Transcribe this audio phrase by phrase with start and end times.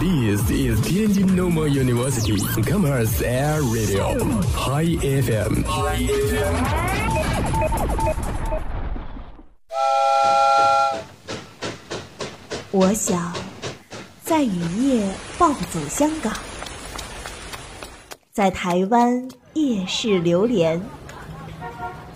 [0.00, 4.14] This is Tianjin Normal University Commerce Air Radio
[4.54, 5.64] High FM。
[12.70, 13.32] 我想
[14.22, 16.32] 在雨夜暴走香港，
[18.32, 20.80] 在台湾夜市流连，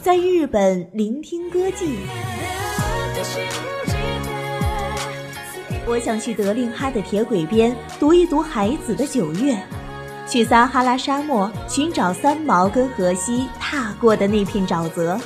[0.01, 1.97] 在日本聆听歌妓。
[5.85, 9.55] 我想去德令哈的铁轨边读一读海子的《九月》，
[10.29, 15.21] 去撒哈拉沙漠寻找三毛跟荷西踏过的那片沼泽，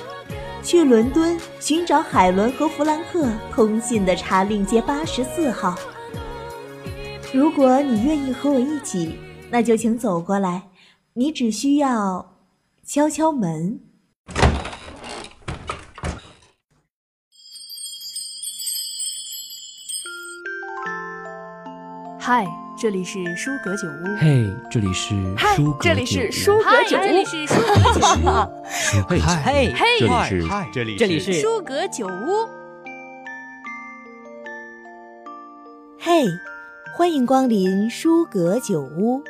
[0.62, 5.76] 去伦敦寻找海伦和弗兰克通信的查令街八十四号。
[7.34, 9.14] 如果你愿意和我一起，
[9.50, 10.62] 那就请走过来，
[11.12, 12.34] 你只需要
[12.82, 13.78] 敲敲门。
[22.28, 22.44] 嗨，
[22.76, 24.16] 这里是舒格酒屋。
[24.18, 25.14] 嘿，这里是
[25.54, 27.00] 舒格这里是舒格酒屋。
[27.00, 29.06] 这里是舒格酒屋。
[29.08, 32.48] 嘿，嘿，嘿，这里是这里这里是舒格酒屋。
[36.00, 36.24] 嘿，
[36.96, 39.22] 欢迎光临舒格酒屋。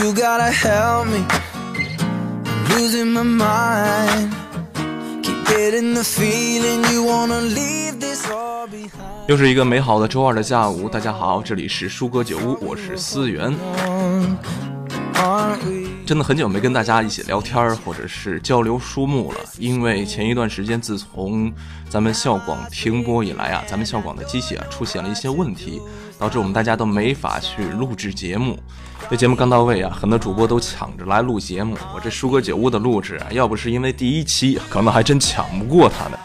[0.00, 1.22] You gotta help me.
[2.46, 4.32] I'm losing my mind.
[5.22, 9.26] Keep getting the feeling you wanna leave this all behind.
[9.28, 13.54] 又是一个美好的周二的下午，大家好，这里是舒哥酒屋，我是思源。
[15.16, 15.89] Aren't we?
[16.10, 21.52] 真的很久没跟大家一起聊天儿或者是交流书目了，因为前一段时间自从
[21.88, 25.80] 咱们校广停播以来啊，咱们校广的机器啊出现了一些问题，
[26.18, 28.58] 导致我们大家都没法去录制节目。
[29.08, 31.78] 这节目刚到位啊，很多主播都抢着来录节目。
[31.94, 36.18] 我这舒哥酒屋的录制啊，要不是因为第一期，可能还真抢不过他们。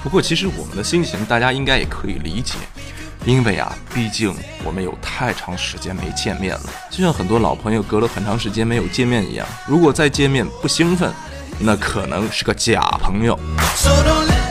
[0.00, 2.54] 不过其实我们的心情，大家应该也可以理解。
[3.26, 9.46] 因为啊，毕竟我们有太长时间没见面了，就像很多老朋友隔了很长时间没有见面一样。
[9.66, 11.10] 如果再见面不兴奋，
[11.58, 13.38] 那可能是个假朋友。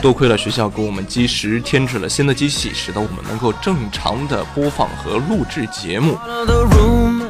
[0.02, 6.18] 多亏了学校给我们及时添置了新的机器，使得我们能够正常的播放和录制节目，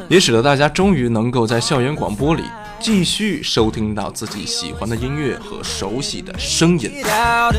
[0.09, 2.43] 也使得大家终于能够在校园广播里
[2.85, 6.91] 继续收听到自己喜欢的音乐和熟悉的声音。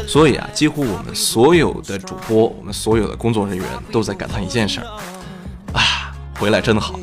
[0.07, 4.87] 所以啊，几乎我们所有的主播，我们所有的工作人员都在感叹一件事儿：
[5.73, 7.01] 啊，回来真好。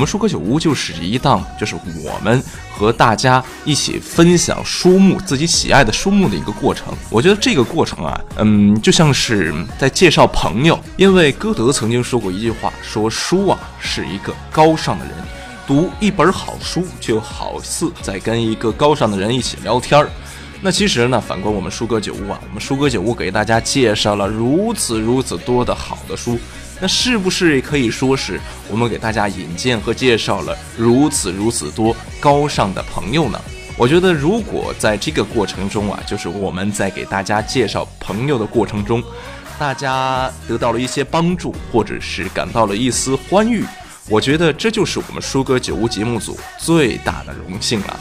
[0.00, 6.94] 我们舒克酒屋就是一档，就是我们和大家一起分享书目，自己喜爱的书目的一个过程。
[7.10, 10.80] 我觉得这个过程啊，嗯，就像是在介绍朋友。
[10.96, 15.14] 因为歌德曾经说过一句话，说书啊是一个高尚的人，
[15.66, 20.08] 读一本好书就好似在跟一个高尚的人一起聊天儿。
[20.62, 26.38] 那其实呢，反观我们舒哥酒屋啊，我们舒哥酒屋给大家介绍了如此如此多的好的书，
[26.80, 33.40] 那是不是也可以说是我们给大家引荐和介绍了如此如此多高尚的朋友呢？
[33.76, 39.02] 我觉得，如果在这个过程中啊，就是我们在给大家介绍朋友的过程中，
[39.58, 43.64] 大家得到了一些帮助，或者是感到了一丝欢愉，
[44.08, 48.00] 我觉得这就是我们舒哥酒屋节目组最大的荣幸了。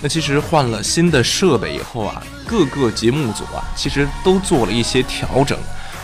[0.00, 5.56] 那其实换了新的设备以后啊，各个节目组啊，其实都做了一些调整。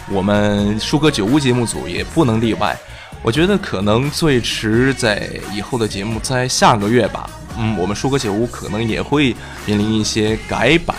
[0.09, 2.79] 我们舒哥酒屋节目组也不能例外。
[3.21, 10.97] 我觉得可能最迟在以后的节目，在下个月吧，嗯，我们舒哥酒屋可能也会面临一些改版。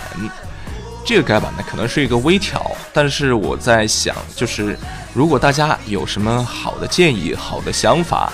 [1.06, 4.78] 这个改版呢，可能是一个微调，但是我在想，就是
[5.14, 8.30] 如果大家有什么好的建议、好的想法，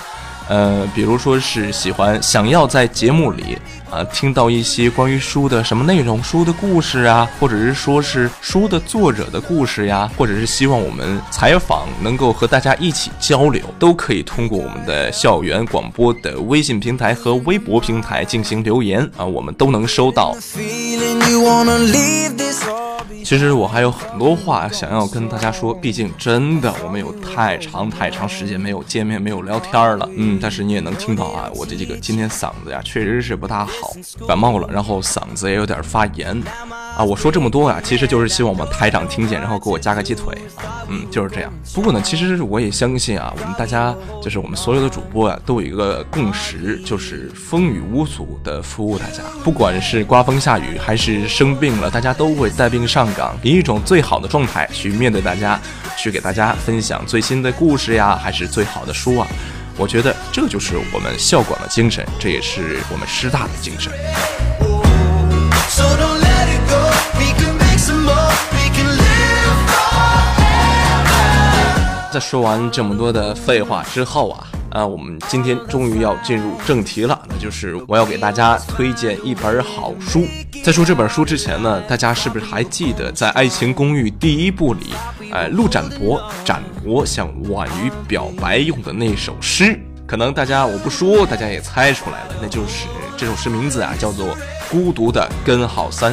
[0.48, 3.58] 呃，比如说是喜欢想要在节目里
[3.90, 20.34] 啊、听到一些关于书的什么内容、书的故事啊，或者是说是书的作者的故事呀，或者是希望我们采访能够和大家一起交流，都可以通过我们的校园广播的微信平台和微博平台进行留言啊，我们都能收到。
[23.24, 30.06] 其实我还有很多话想要跟大家说，毕竟真的我们有太长太长时间没有见面、没有聊天了。
[30.14, 33.96] 嗯，但是你也能听到啊，我的这个今天嗓子呀确实是不大好，
[34.28, 36.38] 感冒了，然后嗓子也有点发炎。
[36.96, 40.32] 啊，我说这么多啊，其实就是希望我们台长听见，然后给我加个鸡腿。
[40.88, 41.52] 嗯，就是这样。
[41.74, 43.92] 不过呢，其实我也相信啊，我们大家
[44.22, 49.24] 就是我们所有的主播啊，都有一个共识，就是风雨无阻的服务大家。
[49.42, 55.58] 不管是刮风下雨，还是生病了，大家都会带病上岗，以一种最好的状态去面对大家，
[55.98, 59.26] 去给大家分享最新的故事呀，还是最好的书啊。
[59.76, 63.92] 我觉得这就是我们校广的精神，这也是我们师大的精神。
[72.12, 80.24] 在说完这么多的废话之后啊，啊，我们今天终于要进入正题了，那就是我要给大家推荐一本好书。
[80.64, 84.94] 在说这本书之前呢，大家是不是还记得在《爱情公寓》第一部里，
[85.32, 89.76] 呃，陆展博展博向婉瑜表白用的那首诗？
[90.06, 92.86] 可能大家我不说，大家也猜出来了，那就是
[93.16, 94.28] 这首诗名字啊，叫做
[94.70, 96.12] 《孤独的根号三》。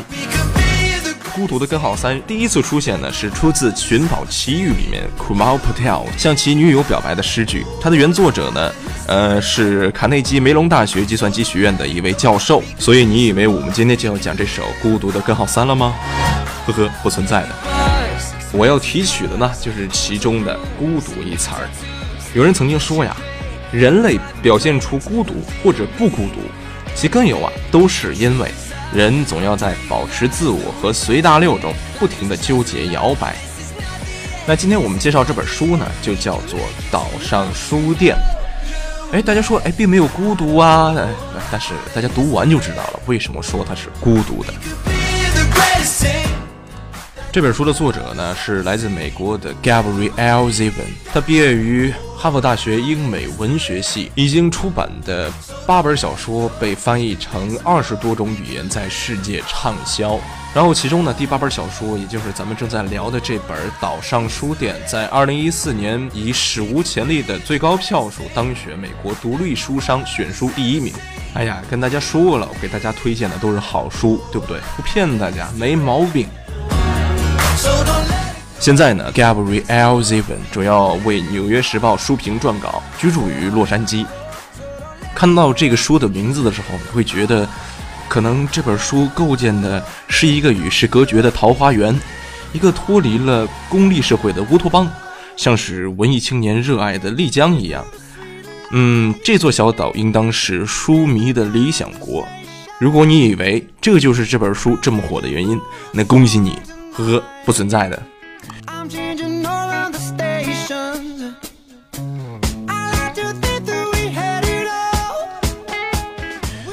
[1.34, 7.66] 孤独的根号三第一次出现呢，是出自《寻宝奇遇》里面 Kumail Patel 向其女友表白的诗句。
[7.82, 8.72] 它的原作者呢，
[9.08, 12.62] 呃，是卡内基梅隆大学计算机学院的一位教授。
[12.78, 15.94] 所以你以为我们今天就要讲这首《孤独的根号三》了吗？
[16.66, 17.50] 呵呵，不存在的。
[18.52, 21.70] 我要提取的呢，就是其中的“孤独”一词儿。
[22.34, 23.16] 有人曾经说呀，
[23.72, 26.42] 人类表现出孤独或者不孤独，
[26.94, 28.52] 其根由啊，都是因为。
[28.94, 33.36] 人总要在保持自我和随大流中不停地纠结摇摆。
[34.46, 36.60] 那今天我们介绍这本书呢，就叫做
[36.92, 38.16] 《岛上书店》。
[39.14, 40.94] 哎，大家说，哎，并没有孤独啊，
[41.52, 44.54] 但是大家读完就知道了，为什么说它是孤独的。
[47.32, 51.94] 这本书的作者呢，是来自美国的 Gabrielle Zevin，他毕业于。
[52.18, 55.32] 哈佛大学英美文学系已经出版的
[55.66, 60.20] 八本小说被翻译成二十多种语言，在世界畅销。
[60.54, 70.94] 然后其中呢，第八本小说，也就是咱们正在聊的这本《岛上书店》，在二零一四年以史无前例的最高票数当选美国独立书商选书第一名。
[71.34, 74.60] 哎呀，跟大家说了，我给大家推荐的都是好书，对不对？
[74.78, 76.28] 不骗大家，没毛病。
[78.62, 84.06] 现在呢，Gabrielle Zevin 主要为《纽约时报》书评撰稿，居住于洛杉矶。
[85.16, 87.50] 看到这个书的名字的时候，你会觉得，
[88.08, 92.00] 可能这本书构建的是一个与世隔绝的桃花源，
[92.54, 94.88] 一个脱离了功利社会的乌托邦，
[95.36, 97.84] 像是文艺青年热爱的丽江一样。
[98.70, 102.24] 嗯，这座小岛应当是书迷的理想国。
[102.80, 105.60] 如果你以为这就是这本书这么火的原因，
[105.92, 106.60] 那恭喜你，
[106.94, 108.00] 呵呵，不存在的。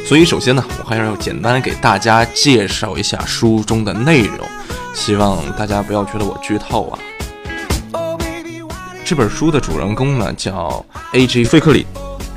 [0.06, 4.40] 所以，首先呢，我还是要简单给大家介绍一下书中的内容，
[4.94, 6.98] 希望大家不要觉得我剧透啊。
[9.04, 11.44] 这本书的主人公呢叫 A.J.
[11.44, 11.86] 费克里，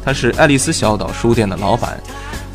[0.03, 1.97] 他是爱丽丝小岛书店的老板。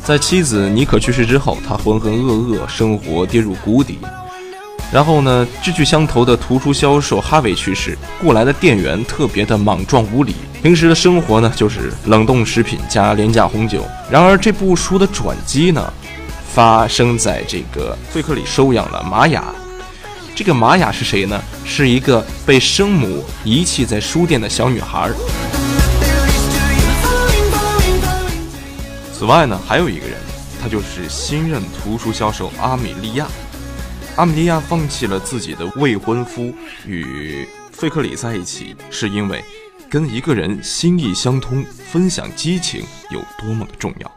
[0.03, 3.97] 在妻子妮可去世之后，他浑浑噩噩，生活跌入谷底。
[4.91, 13.83] 然后呢，志趣相投的图书销售哈维去世，过来的店员特别的莽撞无礼，平时的生活呢就是冷冻食品加廉价红酒。
[14.09, 15.93] 然而这部书的转机呢，
[16.53, 19.43] 发生在这个费克里收养了玛雅。
[20.33, 21.41] 这个玛雅是谁呢？
[21.65, 25.09] 是一个被生母遗弃在书店的小女孩。
[29.11, 30.15] 此外呢，还有一个人，
[30.61, 33.27] 他就是新任图书销售阿米莉亚。
[34.17, 36.51] 阿米莉亚放弃了自己的未婚夫，
[36.87, 39.45] 与费克里在一起，是因为
[39.87, 44.11] 跟一个人心意相通、分享激情有多么的重要。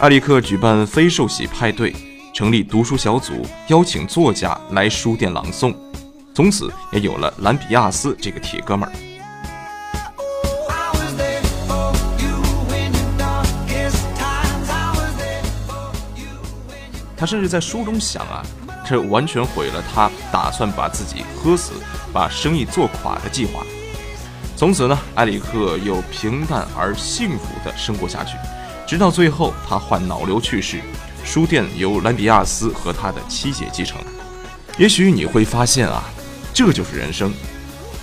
[0.00, 1.94] 艾利克举办非受洗派对，
[2.34, 5.72] 成立读书小组，邀请作家来书店朗诵，
[6.34, 8.92] 从此也有了兰比亚斯这个铁哥们儿。
[17.16, 18.44] 他甚至在书中想啊。
[18.86, 21.72] 这完全毁了他打算把自己喝死、
[22.12, 23.62] 把生意做垮的计划。
[24.56, 28.36] 从此呢，埃里克又平淡而幸福地生活下去，
[28.86, 30.80] 直到最后他患脑瘤去世，
[31.24, 33.98] 书店由兰比亚斯和他的妻姐继承。
[34.78, 36.04] 也许你会发现啊，
[36.54, 37.32] 这就是人生。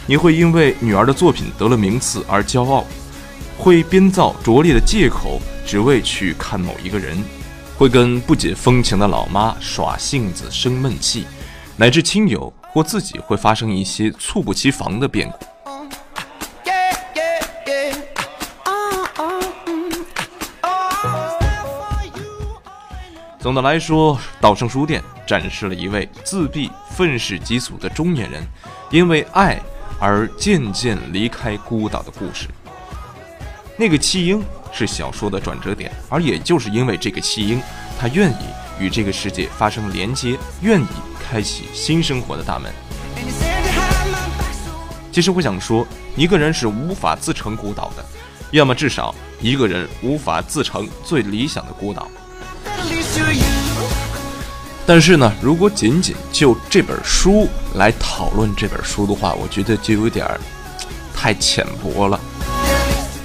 [0.05, 2.83] 你会因为女儿的作品得了名次而骄傲，
[3.57, 7.17] 会编造拙劣的借口，只为去看某一个人。
[7.79, 11.25] 会跟不解风情的老妈耍性子、生闷气，
[11.77, 15.45] 乃至亲友或自己会发生一些猝不及防的变故。
[23.39, 28.43] 总的来说，道生书店展示了一位自闭、愤世嫉俗的中年人，
[28.91, 29.57] 因为爱
[30.01, 32.49] 而渐渐离开孤岛的故事。
[33.77, 37.61] 那个弃婴是小说的转折点，而也就是因为这个弃婴，
[37.99, 38.45] 他愿意
[38.79, 40.87] 与这个世界发生连接，愿意
[41.19, 42.71] 开启新生活的大门。
[45.11, 45.85] 其实我想说，
[46.15, 48.05] 一个人是无法自成孤岛的，
[48.51, 52.07] 要么至少一个人无法自成最理想的孤岛。
[54.85, 60.25] 但是呢，如果仅仅就这本书来讨论这本书的话，我觉得就有点
[61.13, 62.19] 太浅薄了。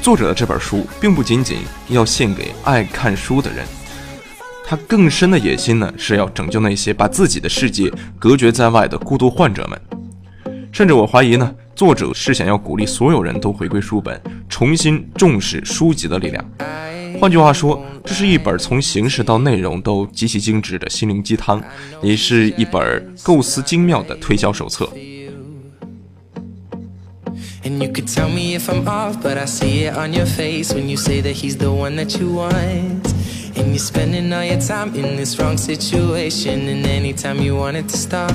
[0.05, 3.65] 作者的这本书并不仅仅要献给爱看书的人，
[4.63, 9.81] 他更深的野心呢是要拯救那些把自己的世界隔绝在外的孤独患者们。
[10.71, 16.45] 甚至我怀疑呢，作者是想要鼓励所有人都回归书本，重新重视书籍的力量。
[17.19, 21.63] 换句话说，这是一本从形式到内容都极其精致的心灵鸡汤，
[22.03, 24.87] 也是一本构思精妙的推销手册。
[27.64, 30.87] And you could tell me if I'm off, but I see it on your face when
[30.87, 33.06] you say that he's the one that you want.
[33.56, 37.88] And you're spending all your time in this wrong situation, and anytime you want it
[37.88, 38.33] to stop,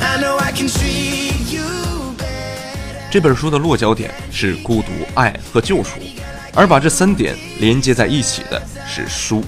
[0.00, 1.62] I know I can treat you.
[3.08, 6.00] 这本书的落脚点是孤独、爱和救赎，
[6.52, 9.44] 而把这三点连接在一起的是书。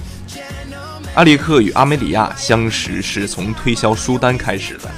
[1.15, 4.89] 阿利克与阿梅里亚相识是从推销书单开始的，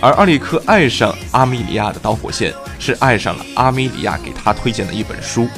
[0.00, 5.48] 而阿里克爱上阿米里亚的导火线是爱上了阿米里亚给他推荐的一本书。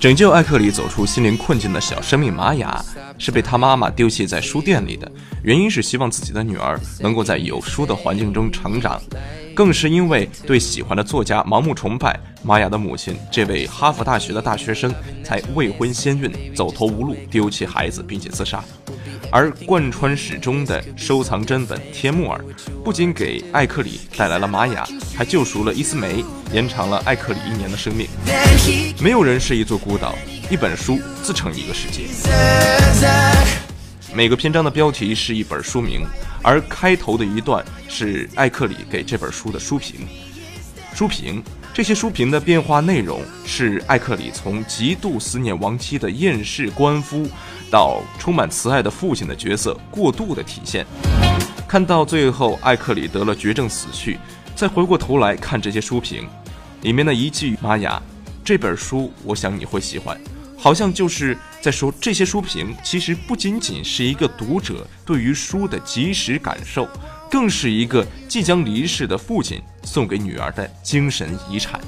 [0.00, 2.84] 拯救艾克里走出心灵困境的小生命玛雅
[3.16, 5.10] 是被他妈妈丢弃在书店里的，
[5.42, 9.00] 原因是希望自己的女儿能够在有书的环境中成长。
[9.54, 14.92] 更是因为对喜欢的作家盲目崇拜，玛雅的母亲这位哈佛大学的大学生
[15.24, 18.62] 才未婚先孕，走投无路，丢弃孩子并且自杀。
[19.30, 22.40] 而贯穿始终的收藏真本天木尔，
[22.84, 28.06] 不仅给艾克里带来了玛雅，还救赎了伊斯梅，延长了艾克里一年的生命。
[29.00, 30.14] 没有人是一座孤岛，
[30.50, 32.04] 一本书自成一个世界。
[34.14, 36.02] 每个篇章的标题是一本书名，
[36.42, 40.06] 而开头的一段是艾克里给这本书的书评。
[40.94, 41.42] 书评
[41.74, 47.28] 这些书评的变化内容是艾克里从极度思念亡妻的厌世官夫，
[47.70, 50.86] 到充满慈爱的父亲的角色过度的体现。
[51.68, 54.18] 看到最后，艾克里得了绝症死去，
[54.54, 56.28] 再回过头来看这些书评，
[56.82, 58.00] 里面的一句“玛雅，
[58.44, 60.16] 这本书我想你会喜欢”。
[60.58, 66.88] 好像就是在说，这些书评其实不仅仅是一个读者对于书的即时感受，
[67.30, 71.80] 更是一个即将离世的父亲送给女儿的精神遗产。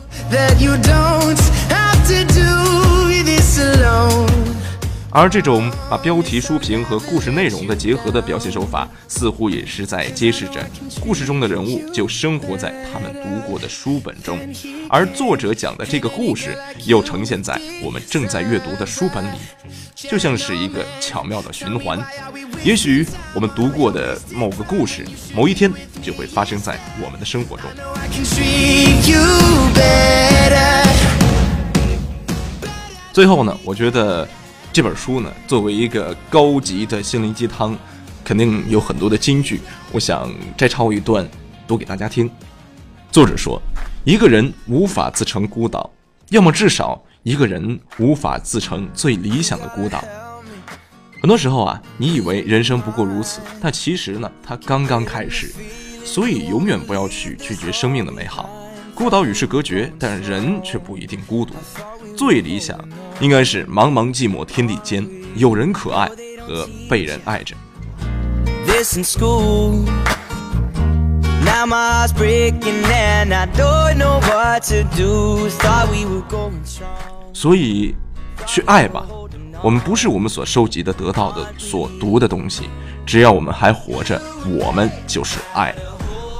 [5.11, 10.65] 而这种把标题书评和故事内容的结合的表现手法，似乎也是在揭示着
[11.01, 14.39] 故事中的人物就生活在他们读过的书本中，
[14.91, 19.39] 而作者讲的这个故事又呈现在我们正在阅读的书本里，
[19.95, 21.99] 就像是一个巧妙的循环。
[22.63, 25.73] 也许我们读过的某个故事，某一天
[26.03, 27.65] 就会发生在我们的生活中。
[33.11, 34.29] 最后呢，我觉得。
[34.79, 37.77] 这本书呢，作为一个高级的心灵鸡汤，
[38.23, 39.61] 肯定有很多的金句。
[39.91, 41.29] 我想摘抄一段，
[41.67, 42.31] 读给大家听。
[43.11, 43.61] 作者说
[44.07, 45.91] ：“一个人无法自成孤岛，
[46.29, 50.05] 要么至少一个人无法自成最理想的孤岛。
[51.21, 55.53] 很多时候啊，你以为人生不过如此，但其实呢，它刚刚开始。
[56.05, 58.49] 所以，永远不要去拒绝生命的美好。
[58.95, 61.55] 孤岛与世隔绝，但人却不一定孤独。
[62.17, 62.79] 最理想。”
[63.21, 66.09] 应该是茫茫寂寞天地间，有人可爱
[66.47, 67.57] 和被人爱着。
[77.33, 77.95] 所以，
[78.47, 79.05] 去爱吧。
[79.61, 82.71] 我们不是我们所收集的、得到的、所读的东西。
[83.05, 85.75] 只要我们还活着，我们就是爱。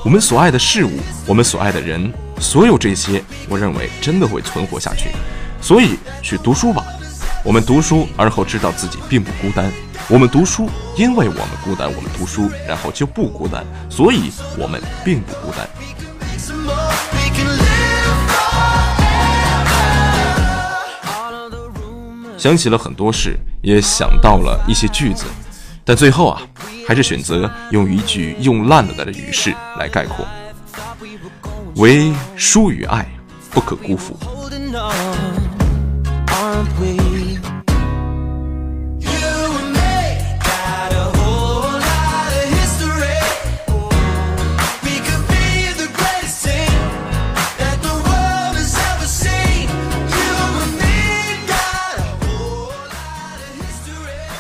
[0.05, 0.93] 我们所爱的事物，
[1.27, 5.09] 我们所爱的人，所有这些，我认为真的会存活下去。
[5.61, 6.85] 所以去读书吧，
[7.45, 9.71] 我们读书，而后知道自己并不孤单。
[10.09, 13.63] 我们读书，因为我们孤单，我们读书，然后就不孤单。
[13.91, 15.69] 所以，我们并不孤单。
[22.39, 25.25] 想起了很多事，也想到了一些句子，
[25.85, 26.41] 但最后啊，
[26.87, 30.25] 还是选择用一句用烂了的语式来概括？
[31.77, 33.07] 唯书与爱
[33.51, 34.17] 不可辜负。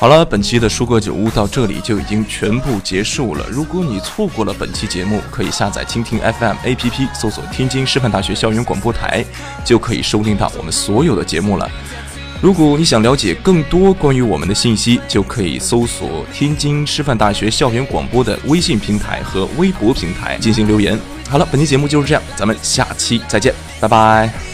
[0.00, 3.44] 好了，本期的舒哥酒屋到这里就已经全部结束了。
[3.50, 9.24] 如果你错过了本期节目，可以下载蜻蜓 FM APP，搜索天津师范大学校园广播台，
[9.64, 11.68] 就可以收听到我们所有的节目了。
[12.40, 20.96] 如果你想了解更多关于我们的信息，就可以搜索天津师范大学校园广播的微信平台和微博平台进行留言。
[21.28, 24.47] 好了，本期节目就是这样，咱们下期再见，拜拜。